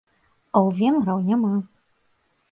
[0.55, 1.51] А ў венграў няма!